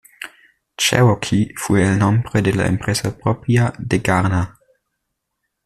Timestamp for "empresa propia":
2.65-3.71